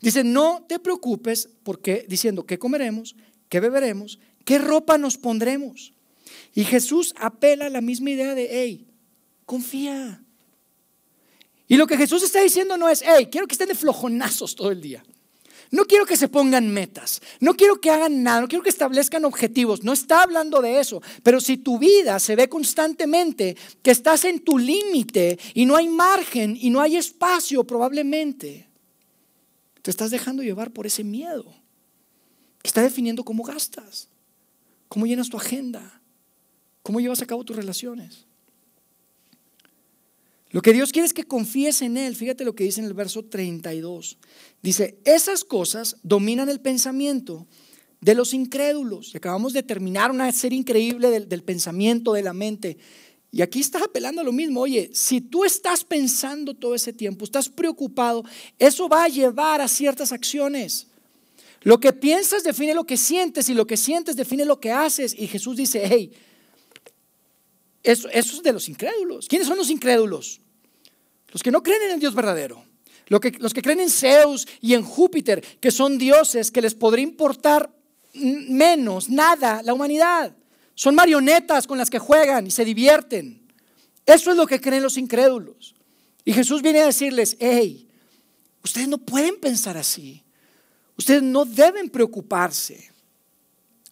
[0.01, 3.17] Dice, no te preocupes porque diciendo, ¿qué comeremos?
[3.49, 4.19] ¿Qué beberemos?
[4.45, 5.93] ¿Qué ropa nos pondremos?
[6.55, 8.87] Y Jesús apela a la misma idea de, hey,
[9.45, 10.23] confía.
[11.67, 14.71] Y lo que Jesús está diciendo no es, hey, quiero que estén de flojonazos todo
[14.71, 15.05] el día.
[15.71, 19.25] No quiero que se pongan metas, no quiero que hagan nada, no quiero que establezcan
[19.25, 24.25] objetivos, no está hablando de eso, pero si tu vida se ve constantemente que estás
[24.25, 28.69] en tu límite y no hay margen y no hay espacio probablemente,
[29.83, 31.45] te estás dejando llevar por ese miedo
[32.63, 34.09] que está definiendo cómo gastas,
[34.89, 36.01] cómo llenas tu agenda,
[36.83, 38.28] cómo llevas a cabo tus relaciones.
[40.51, 42.17] Lo que Dios quiere es que confíes en Él.
[42.17, 44.19] Fíjate lo que dice en el verso 32.
[44.63, 47.47] Dice, esas cosas dominan el pensamiento
[48.01, 49.13] de los incrédulos.
[49.13, 52.79] Y acabamos de terminar una serie increíble del, pensamiento de la mente.
[53.31, 54.61] Y aquí estás apelando a lo mismo.
[54.61, 58.25] Oye, si tú estás pensando todo ese tiempo, estás preocupado,
[58.59, 60.87] eso va a llevar a ciertas acciones.
[61.63, 65.15] Lo que piensas define lo que sientes y lo que sientes define lo que haces.
[65.19, 66.13] Y Jesús dice, hey,
[67.83, 69.29] eso, es de los incrédulos.
[69.29, 70.41] ¿Quiénes son los incrédulos?
[71.31, 72.65] Los que no creen en el Dios verdadero.
[73.07, 76.75] Los que, los que creen en Zeus y en Júpiter, que son dioses que les
[76.75, 77.71] podría importar
[78.15, 80.35] menos, nada, la humanidad.
[80.75, 83.47] Son marionetas con las que juegan y se divierten.
[84.05, 85.75] Eso es lo que creen los incrédulos.
[86.25, 87.89] Y Jesús viene a decirles, hey,
[88.63, 90.23] ustedes no pueden pensar así.
[90.97, 92.91] Ustedes no deben preocuparse.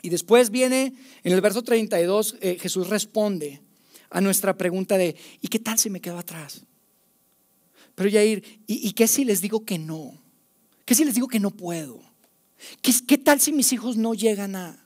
[0.02, 3.62] Y después viene, en el verso 32, eh, Jesús responde
[4.10, 6.62] a nuestra pregunta de, ¿y qué tal si me quedo atrás?
[7.94, 10.20] Pero Yair, ¿y, ¿y qué si les digo que no?
[10.84, 12.00] ¿Qué si les digo que no puedo?
[12.82, 14.82] ¿Qué, ¿Qué, tal si mis hijos no llegan a...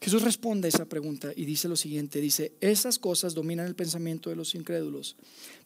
[0.00, 4.30] Jesús responde a esa pregunta y dice lo siguiente, dice, esas cosas dominan el pensamiento
[4.30, 5.16] de los incrédulos,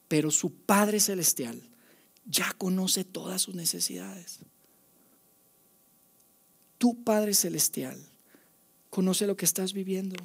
[0.08, 1.60] pero su Padre Celestial
[2.26, 4.40] ya conoce todas sus necesidades.
[6.78, 7.98] Tu Padre Celestial
[8.90, 10.16] conoce lo que estás viviendo.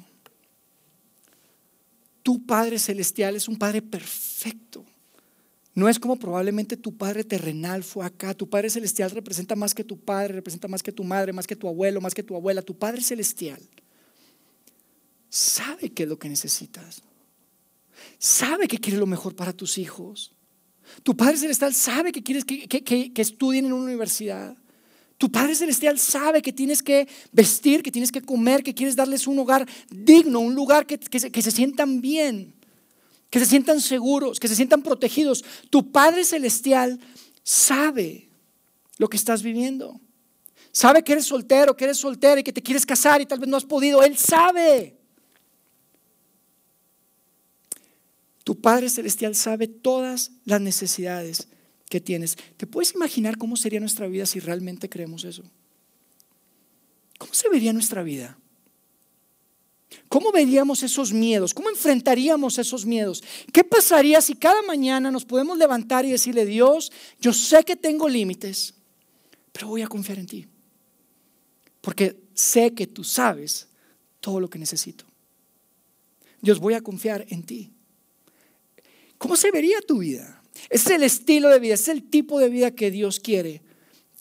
[2.22, 4.84] Tu Padre Celestial es un Padre perfecto.
[5.74, 8.34] No es como probablemente tu Padre terrenal fue acá.
[8.34, 11.56] Tu Padre Celestial representa más que tu Padre, representa más que tu madre, más que
[11.56, 12.60] tu abuelo, más que tu abuela.
[12.62, 13.60] Tu Padre Celestial
[15.28, 17.02] sabe qué es lo que necesitas.
[18.18, 20.34] Sabe que quiere lo mejor para tus hijos.
[21.02, 24.56] Tu Padre Celestial sabe que quieres que, que estudien en una universidad.
[25.20, 29.26] Tu Padre Celestial sabe que tienes que vestir, que tienes que comer, que quieres darles
[29.26, 32.54] un hogar digno, un lugar que, se, que se sientan bien,
[33.28, 35.44] que se sientan seguros, que se sientan protegidos.
[35.68, 36.98] Tu Padre Celestial
[37.42, 38.30] sabe
[38.96, 40.00] lo que estás viviendo.
[40.72, 43.48] Sabe que eres soltero, que eres soltera y que te quieres casar y tal vez
[43.50, 44.02] no has podido.
[44.02, 44.96] Él sabe.
[48.42, 51.46] Tu Padre Celestial sabe todas las necesidades
[51.90, 52.38] que tienes.
[52.56, 55.42] ¿Te puedes imaginar cómo sería nuestra vida si realmente creemos eso?
[57.18, 58.38] ¿Cómo se vería nuestra vida?
[60.08, 61.52] ¿Cómo veríamos esos miedos?
[61.52, 63.22] ¿Cómo enfrentaríamos esos miedos?
[63.52, 68.08] ¿Qué pasaría si cada mañana nos podemos levantar y decirle, Dios, yo sé que tengo
[68.08, 68.72] límites,
[69.52, 70.46] pero voy a confiar en ti?
[71.80, 73.66] Porque sé que tú sabes
[74.20, 75.04] todo lo que necesito.
[76.40, 77.72] Dios, voy a confiar en ti.
[79.18, 80.39] ¿Cómo se vería tu vida?
[80.68, 83.62] Es el estilo de vida, es el tipo de vida que Dios quiere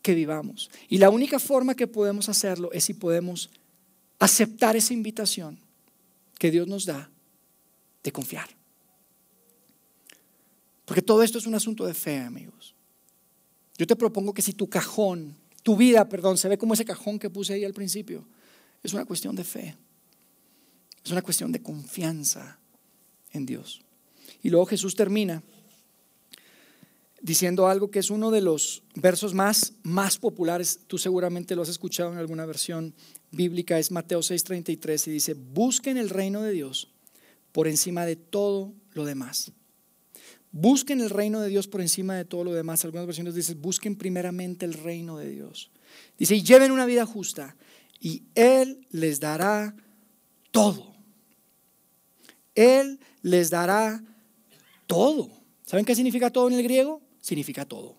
[0.02, 0.70] que vivamos.
[0.88, 3.50] Y la única forma que podemos hacerlo es si podemos
[4.20, 5.60] aceptar esa invitación
[6.38, 7.10] que Dios nos da
[8.04, 8.50] de confiar.
[10.86, 12.74] Porque todo esto es un asunto de fe, amigos.
[13.78, 17.20] Yo te propongo que si tu cajón, tu vida, perdón, se ve como ese cajón
[17.20, 18.26] que puse ahí al principio,
[18.82, 19.76] es una cuestión de fe.
[21.04, 22.60] Es una cuestión de confianza
[23.32, 23.82] en Dios.
[24.42, 25.44] Y luego Jesús termina
[27.22, 31.70] diciendo algo que es uno de los versos más, más populares, tú seguramente lo has
[31.70, 32.94] escuchado en alguna versión
[33.32, 36.92] bíblica, es Mateo 6:33 y dice, busquen el reino de Dios
[37.52, 39.52] por encima de todo lo demás.
[40.52, 42.84] Busquen el reino de Dios por encima de todo lo demás.
[42.84, 45.70] Algunas versiones dicen, busquen primeramente el reino de Dios.
[46.18, 47.56] Dice, y lleven una vida justa
[48.00, 49.76] y Él les dará
[50.52, 50.96] todo.
[52.56, 54.04] Él les dará
[54.88, 55.30] todo.
[55.66, 57.02] ¿Saben qué significa todo en el griego?
[57.30, 57.96] Significa todo.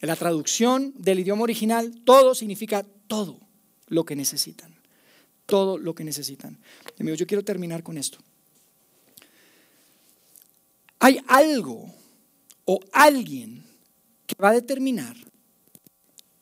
[0.00, 3.40] En la traducción del idioma original, todo significa todo
[3.88, 4.74] lo que necesitan.
[5.44, 6.58] Todo lo que necesitan.
[6.98, 8.18] Amigos, yo quiero terminar con esto.
[10.98, 11.94] Hay algo
[12.64, 13.64] o alguien
[14.26, 15.16] que va a determinar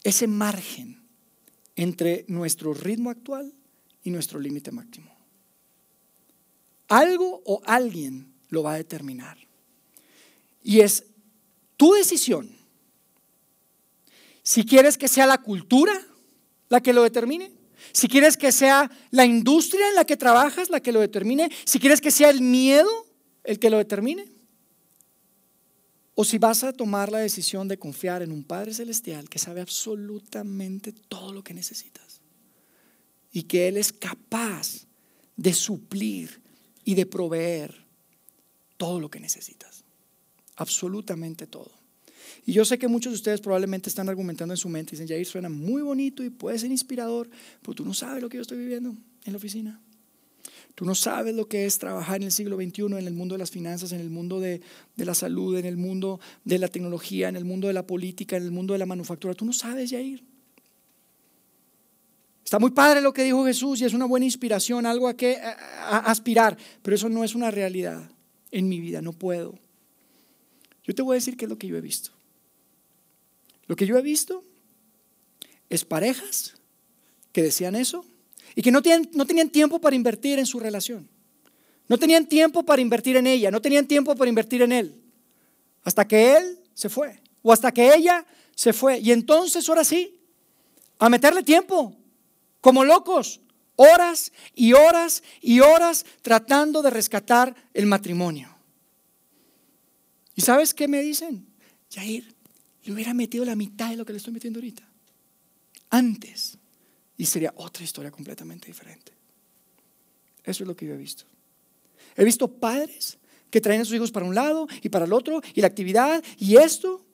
[0.04, 1.02] ese margen
[1.76, 3.52] entre nuestro ritmo actual
[4.04, 5.10] y nuestro límite máximo.
[6.88, 9.43] Algo o alguien lo va a determinar.
[10.64, 11.04] Y es
[11.76, 12.50] tu decisión.
[14.42, 15.92] Si quieres que sea la cultura
[16.70, 17.52] la que lo determine,
[17.92, 21.78] si quieres que sea la industria en la que trabajas la que lo determine, si
[21.78, 22.90] quieres que sea el miedo
[23.44, 24.24] el que lo determine,
[26.14, 29.60] o si vas a tomar la decisión de confiar en un Padre Celestial que sabe
[29.60, 32.22] absolutamente todo lo que necesitas
[33.32, 34.86] y que Él es capaz
[35.36, 36.40] de suplir
[36.84, 37.84] y de proveer
[38.78, 39.83] todo lo que necesitas
[40.56, 41.70] absolutamente todo.
[42.46, 45.26] Y yo sé que muchos de ustedes probablemente están argumentando en su mente dicen, Jair,
[45.26, 47.28] suena muy bonito y puede ser inspirador,
[47.62, 48.90] pero tú no sabes lo que yo estoy viviendo
[49.24, 49.80] en la oficina.
[50.74, 53.38] Tú no sabes lo que es trabajar en el siglo XXI, en el mundo de
[53.38, 54.60] las finanzas, en el mundo de,
[54.96, 58.36] de, la salud, en el mundo de la tecnología, en el mundo de la política,
[58.36, 59.34] en el mundo de la manufactura.
[59.34, 60.24] Tú no sabes, Jair.
[62.44, 65.38] Está muy padre lo que dijo Jesús y es una buena inspiración, algo a que
[65.80, 68.10] aspirar, pero eso no es una realidad
[68.50, 69.58] en mi vida, no puedo.
[70.84, 72.10] Yo te voy a decir qué es lo que yo he visto.
[73.66, 74.44] Lo que yo he visto
[75.70, 76.54] es parejas
[77.32, 78.04] que decían eso
[78.54, 78.80] y que no,
[79.12, 81.08] no tenían tiempo para invertir en su relación.
[81.88, 84.94] No tenían tiempo para invertir en ella, no tenían tiempo para invertir en él.
[85.82, 88.24] Hasta que él se fue, o hasta que ella
[88.54, 88.98] se fue.
[89.00, 90.18] Y entonces, ahora sí,
[90.98, 91.94] a meterle tiempo,
[92.60, 93.40] como locos,
[93.76, 98.53] horas y horas y horas tratando de rescatar el matrimonio.
[100.34, 101.46] ¿Y sabes qué me dicen?
[101.92, 102.34] Jair,
[102.84, 104.88] le hubiera metido la mitad de lo que le estoy metiendo ahorita.
[105.90, 106.58] Antes.
[107.16, 109.12] Y sería otra historia completamente diferente.
[110.42, 111.24] Eso es lo que yo he visto.
[112.16, 113.18] He visto padres
[113.50, 116.22] que traen a sus hijos para un lado y para el otro, y la actividad,
[116.38, 117.04] y esto,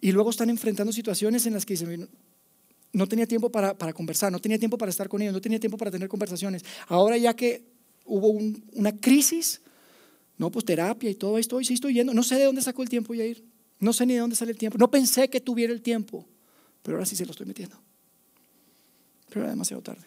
[0.00, 2.08] y luego están enfrentando situaciones en las que dicen,
[2.92, 5.78] no tenía tiempo para, conversar, no tenía tiempo para estar con ellos, no tenía tiempo
[5.78, 6.64] para tener conversaciones.
[6.88, 7.64] Ahora ya que
[8.04, 8.30] hubo
[8.72, 9.62] una crisis,
[10.42, 12.82] no, pues terapia y todo esto, y sí estoy yendo, no sé de dónde sacó
[12.82, 13.44] el tiempo, ir
[13.78, 16.26] no sé ni de dónde sale el tiempo, no pensé que tuviera el tiempo,
[16.82, 17.80] pero ahora sí se lo estoy metiendo.
[19.28, 20.04] Pero era demasiado tarde.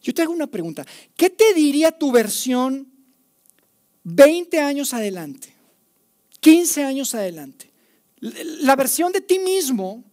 [0.00, 0.86] Yo te hago una pregunta.
[1.16, 2.86] ¿Qué te diría tu versión
[4.04, 5.52] 20 años adelante?
[6.38, 7.68] 15 años adelante.
[8.20, 10.04] La versión de ti mismo,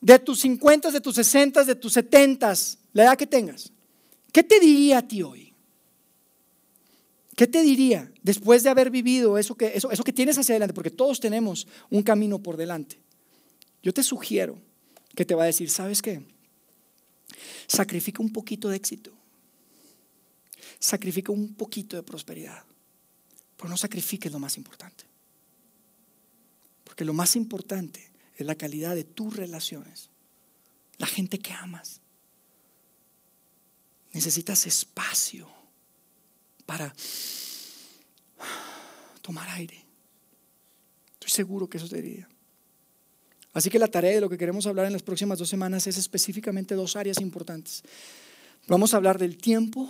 [0.00, 2.54] de tus 50, de tus 60, de tus 70,
[2.92, 3.72] la edad que tengas.
[4.30, 5.51] ¿Qué te diría a ti hoy?
[7.36, 10.74] ¿Qué te diría después de haber vivido eso que, eso, eso que tienes hacia adelante?
[10.74, 13.00] Porque todos tenemos un camino por delante.
[13.82, 14.60] Yo te sugiero
[15.14, 16.22] que te va a decir, ¿sabes qué?
[17.66, 19.12] Sacrifica un poquito de éxito.
[20.78, 22.64] Sacrifica un poquito de prosperidad.
[23.56, 25.04] Pero no sacrifiques lo más importante.
[26.84, 30.10] Porque lo más importante es la calidad de tus relaciones.
[30.98, 32.00] La gente que amas.
[34.12, 35.48] Necesitas espacio
[36.72, 36.94] para
[39.20, 39.84] tomar aire.
[41.12, 42.26] Estoy seguro que eso sería.
[43.52, 45.98] Así que la tarea de lo que queremos hablar en las próximas dos semanas es
[45.98, 47.82] específicamente dos áreas importantes.
[48.68, 49.86] Vamos a hablar del tiempo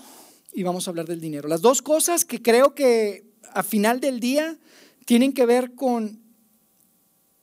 [0.53, 1.49] y vamos a hablar del dinero.
[1.49, 4.59] Las dos cosas que creo que a final del día
[5.05, 6.20] tienen que ver con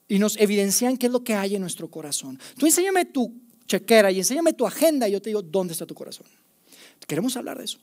[0.10, 2.38] y nos evidencian qué es lo que hay en nuestro corazón.
[2.58, 3.34] Tú enséñame tu
[3.68, 6.28] chequera y enséñame tu agenda y yo te digo dónde está tu corazón.
[7.08, 7.80] Queremos hablar de eso.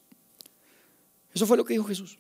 [1.37, 2.18] Eso fue lo que dijo Jesús.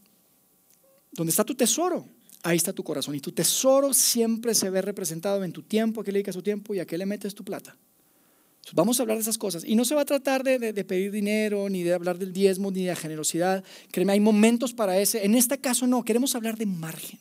[1.10, 2.06] ¿Dónde está tu tesoro?
[2.46, 3.14] ahí está tu corazón.
[3.14, 6.42] Y tu tesoro siempre se ve representado en tu tiempo, a qué le dedicas tu
[6.42, 7.76] tiempo y a qué le metes tu plata.
[8.72, 9.64] vamos a hablar de esas cosas.
[9.64, 12.84] Y no se va a tratar de, pedir dinero, ni de hablar del diezmo, ni
[12.84, 13.64] de generosidad.
[13.90, 15.24] Créeme, hay momentos para ese.
[15.24, 17.18] En este caso no, queremos hablar de margen.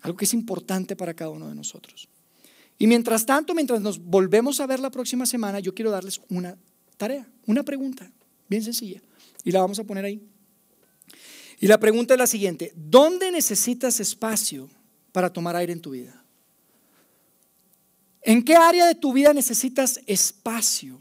[0.00, 2.08] Algo que es importante para cada uno de nosotros.
[2.78, 6.56] Y mientras tanto, mientras nos volvemos a ver la próxima semana, yo quiero darles una
[6.96, 8.10] tarea, una pregunta,
[8.48, 9.02] bien sencilla.
[9.44, 10.22] Y la vamos a poner ahí.
[11.62, 14.70] Y la pregunta es la siguiente, ¿dónde necesitas espacio
[15.12, 16.24] para tomar aire en tu vida?
[18.22, 20.98] ¿En qué área de tu vida necesitas espacio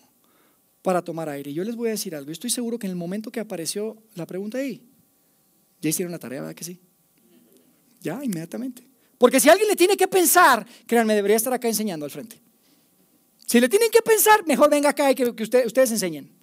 [0.81, 1.53] para tomar aire?
[1.53, 4.25] Yo les voy a decir algo, estoy seguro que en el momento que apareció la
[4.25, 4.85] pregunta ahí,
[5.81, 6.77] ya hicieron la tarea, ¿verdad que sí?
[8.01, 8.85] Ya, inmediatamente.
[9.17, 12.37] Porque si alguien le tiene que pensar, créanme, debería estar acá enseñando al frente.
[13.45, 16.38] Si le tienen que pensar, mejor venga acá y que, ustedes enseñen.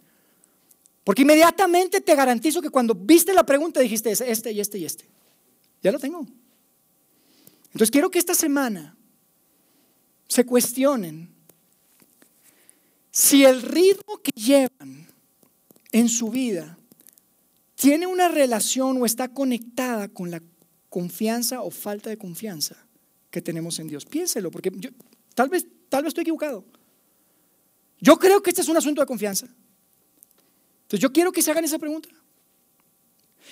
[1.06, 5.08] Porque inmediatamente te garantizo que cuando viste la pregunta dijiste este y este y este.
[5.80, 6.26] Ya lo tengo.
[7.66, 8.96] Entonces quiero que esta semana
[10.26, 11.32] se cuestionen
[13.12, 15.06] si el ritmo que llevan
[15.92, 16.76] en su vida
[17.76, 20.42] tiene una relación o está conectada con la
[20.88, 22.84] confianza o falta de confianza
[23.30, 24.04] que tenemos en Dios.
[24.06, 24.90] Piénselo, porque yo,
[25.36, 26.64] tal, vez, tal vez estoy equivocado.
[28.00, 29.46] Yo creo que este es un asunto de confianza.
[30.86, 32.08] Entonces yo quiero que se hagan esa pregunta.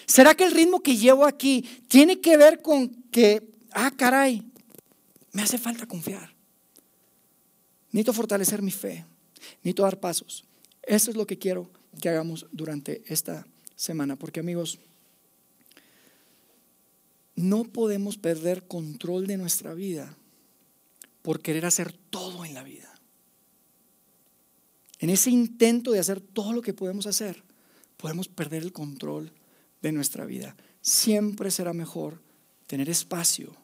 [0.06, 4.40] ¿Será que el ritmo que llevo aquí tiene que ver con que, ah, caray,
[5.32, 6.32] me hace falta confiar?
[7.90, 9.04] Necesito fortalecer mi fe,
[9.56, 10.44] necesito dar pasos.
[10.82, 11.68] Eso es lo que quiero
[12.00, 14.78] que hagamos durante esta semana, porque amigos,
[17.34, 20.16] no podemos perder control de nuestra vida
[21.22, 22.93] por querer hacer todo en la vida
[25.04, 27.42] en ese intento de hacer todo lo que podemos hacer,
[27.98, 29.30] podemos perder el control
[29.82, 30.56] de nuestra vida.
[30.80, 32.22] Siempre será mejor
[32.66, 33.54] tener espacio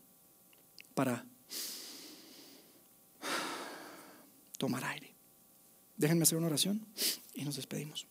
[0.94, 1.24] para
[4.58, 5.14] tomar aire.
[5.96, 6.86] Déjenme hacer una oración
[7.32, 8.06] y nos despedimos.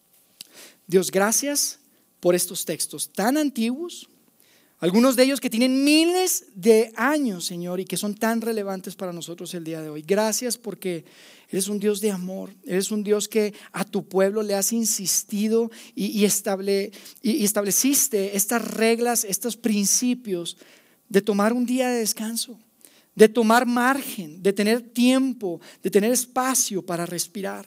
[0.88, 1.82] Dios, gracias
[2.19, 4.09] por estos textos tan antiguos,
[4.80, 9.13] algunos de ellos que tienen miles de años, Señor, y que son tan relevantes para
[9.13, 10.01] nosotros el día de hoy.
[10.01, 11.05] Gracias porque
[11.51, 12.51] Eres un Dios de amor.
[12.63, 19.57] Eres un Dios que a tu pueblo le has insistido y, estableciste estas reglas, estos
[19.57, 20.57] principios
[21.07, 22.59] de tomar un día de descanso,
[23.15, 27.65] de tomar margen, de tener tiempo, de tener espacio para respirar.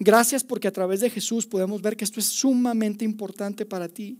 [0.00, 4.18] Gracias porque a través de Jesús podemos ver que esto es sumamente importante para ti.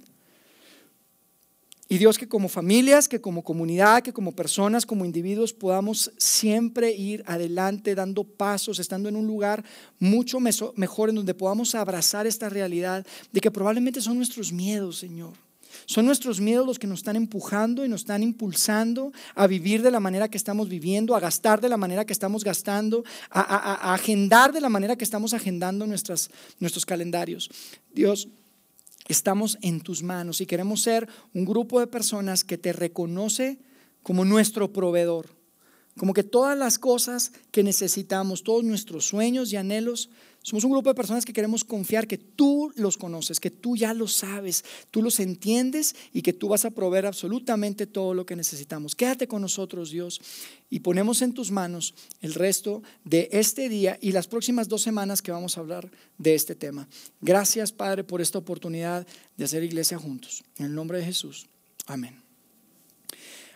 [1.88, 6.92] Y Dios, que como familias, que como comunidad, que como personas, como individuos, podamos siempre
[6.92, 9.62] ir adelante, dando pasos, estando en un lugar
[9.98, 15.34] mucho mejor en donde podamos abrazar esta realidad de que probablemente son nuestros miedos, Señor.
[15.86, 19.90] Son nuestros miedos los que nos están empujando y nos están impulsando a vivir de
[19.90, 24.52] la manera que estamos viviendo, a gastar de la manera que estamos gastando, a, agendar
[24.52, 26.30] de la manera que estamos agendando nuestros
[26.86, 27.50] calendarios.
[27.92, 28.28] Dios,
[29.06, 33.58] estamos en tus manos y queremos ser un grupo de personas que te reconoce
[34.02, 35.43] como nuestro proveedor.
[35.96, 40.10] Como que todas las cosas que necesitamos, todos nuestros sueños y anhelos,
[40.44, 43.94] somos un grupo de personas que queremos confiar que tú los conoces, que tú ya
[43.94, 48.36] los sabes, tú los entiendes y que tú vas a proveer absolutamente todo lo que
[48.36, 48.94] necesitamos.
[48.94, 50.20] Quédate con nosotros, Dios,
[50.68, 55.22] y ponemos en tus manos el resto de este día y las próximas dos semanas
[55.22, 56.88] que vamos a hablar de este tema.
[57.22, 59.06] Gracias, Padre, por esta oportunidad
[59.38, 60.44] de hacer iglesia juntos.
[60.58, 61.46] En el nombre de Jesús.
[61.86, 62.23] Amén.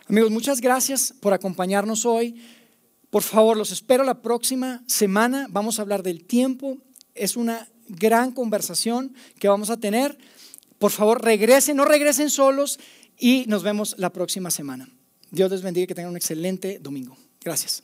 [0.09, 2.41] Amigos, muchas gracias por acompañarnos hoy.
[3.11, 5.45] Por favor, los espero la próxima semana.
[5.51, 6.79] Vamos a hablar del tiempo.
[7.13, 10.17] Es una gran conversación que vamos a tener.
[10.79, 12.79] Por favor, regresen, no regresen solos
[13.19, 14.89] y nos vemos la próxima semana.
[15.29, 17.15] Dios les bendiga y que tengan un excelente domingo.
[17.41, 17.83] Gracias.